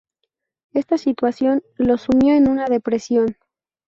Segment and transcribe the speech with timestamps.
[0.73, 3.37] Esta situación lo sumió en una depresión.